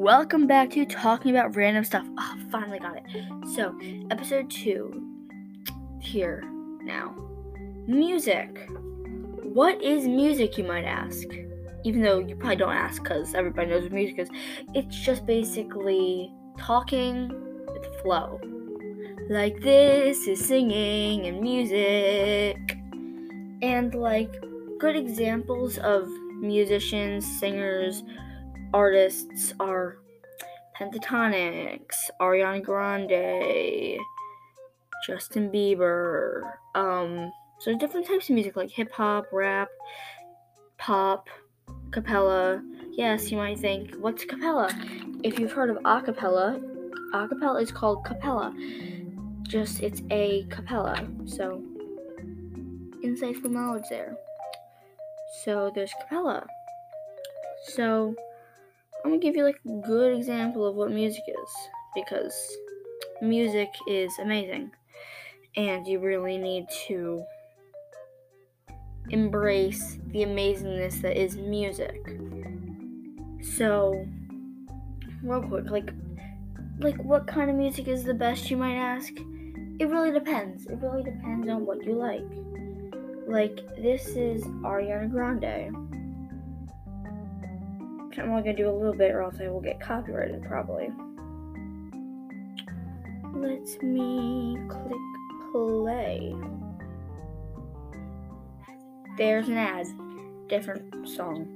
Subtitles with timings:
[0.00, 2.06] welcome back to talking about random stuff.
[2.18, 3.02] Oh, finally got it.
[3.54, 3.78] So,
[4.10, 5.06] episode two
[6.00, 6.42] here
[6.82, 7.14] now.
[7.86, 8.66] Music.
[9.42, 11.26] What is music, you might ask?
[11.84, 14.30] Even though you probably don't ask because everybody knows what music is.
[14.72, 17.28] It's just basically talking
[17.66, 18.40] with flow.
[19.28, 22.56] Like this is singing and music.
[23.60, 24.32] And like
[24.78, 26.08] good examples of
[26.40, 28.02] musicians, singers,
[28.72, 29.98] artists are
[30.78, 33.98] Pentatonix, Ariana Grande,
[35.06, 36.52] Justin Bieber.
[36.74, 39.68] Um, so different types of music like hip hop, rap,
[40.78, 41.28] pop,
[41.90, 42.62] capella.
[42.92, 44.70] Yes, you might think, what's capella?
[45.22, 46.60] If you've heard of acapella,
[47.14, 48.54] acapella is called capella.
[49.42, 51.06] Just it's a capella.
[51.26, 51.62] So
[53.04, 54.16] insightful knowledge there.
[55.44, 56.46] So there's capella.
[57.64, 58.14] So
[59.04, 61.54] I'm gonna give you like a good example of what music is
[61.94, 62.56] because
[63.22, 64.70] music is amazing
[65.56, 67.24] and you really need to
[69.10, 72.00] embrace the amazingness that is music.
[73.42, 74.06] So,
[75.22, 75.90] real quick, like
[76.78, 79.12] like what kind of music is the best you might ask?
[79.78, 80.66] It really depends.
[80.66, 82.24] It really depends on what you like.
[83.26, 85.89] Like this is Ariana Grande.
[88.18, 90.90] I'm only gonna do a little bit or else I will get copyrighted probably.
[93.34, 96.34] Let me click play.
[99.16, 99.86] There's an ad.
[100.48, 101.46] Different song.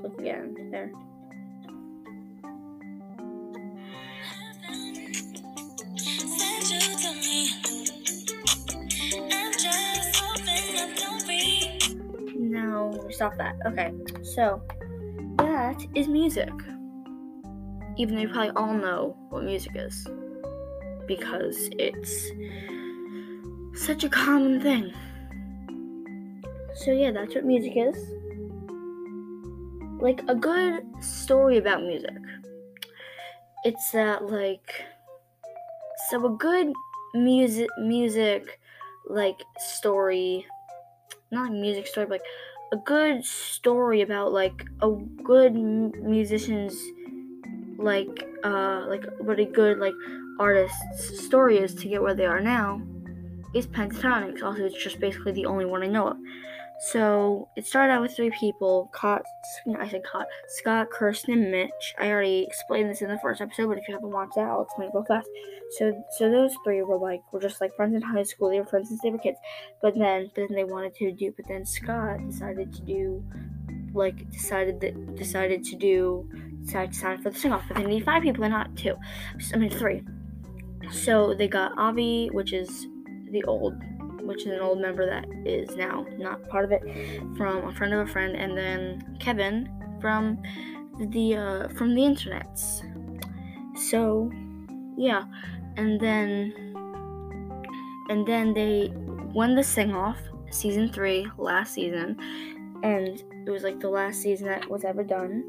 [0.00, 0.68] Click again.
[0.70, 0.90] There.
[13.10, 13.56] Stop that.
[13.64, 14.60] Okay, so
[15.56, 16.52] that is music.
[17.96, 20.06] Even though you probably all know what music is.
[21.06, 22.30] Because it's
[23.72, 24.92] such a common thing.
[26.74, 27.96] So, yeah, that's what music is.
[29.98, 32.20] Like a good story about music.
[33.64, 34.84] It's that, like,
[36.10, 36.70] so a good
[37.14, 38.60] music, music,
[39.08, 40.44] like, story,
[41.30, 42.28] not like music story, but like
[42.72, 44.90] a good story about like a
[45.22, 46.76] good musician's
[47.78, 49.94] like uh like what a good like
[50.38, 52.80] artist's story is to get where they are now
[53.54, 54.42] is Pentatonix.
[54.42, 56.16] Also, it's just basically the only one I know of.
[56.78, 58.90] So it started out with three people.
[58.92, 59.22] Caught,
[59.78, 60.26] I said caught.
[60.48, 61.94] Scott, Kirstin, and Mitch.
[61.98, 64.62] I already explained this in the first episode, but if you haven't watched that, I'll
[64.62, 65.28] explain it real fast.
[65.78, 68.50] So, so those three were like were just like friends in high school.
[68.50, 69.38] They were friends since they were kids.
[69.80, 71.32] But then, but then they wanted to do.
[71.34, 73.24] But then Scott decided to do,
[73.94, 76.28] like decided that decided to do
[76.64, 77.64] decided to sign for the sing off.
[77.68, 78.96] But they need five people and not two.
[79.54, 80.02] I mean three.
[80.90, 82.86] So they got Avi, which is
[83.30, 83.74] the old
[84.26, 86.82] which is an old member that is now not part of it,
[87.36, 89.68] from a friend of a friend, and then Kevin
[90.00, 90.42] from
[90.98, 92.82] the uh, from the internets.
[93.78, 94.30] So,
[94.96, 95.24] yeah,
[95.76, 96.52] and then
[98.08, 98.92] and then they
[99.32, 100.18] won the sing off
[100.50, 102.16] season three last season,
[102.82, 105.44] and it was like the last season that was ever done,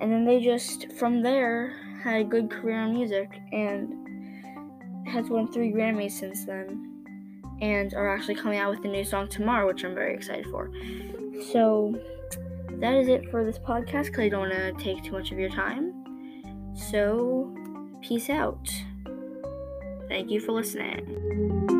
[0.00, 3.94] and then they just from there had a good career in music and
[5.06, 6.95] has won three Grammys since then
[7.60, 10.70] and are actually coming out with a new song tomorrow, which I'm very excited for.
[11.52, 11.94] So
[12.80, 15.38] that is it for this podcast because I don't want to take too much of
[15.38, 15.92] your time.
[16.74, 17.54] So,
[18.02, 18.68] peace out.
[20.08, 21.75] Thank you for listening.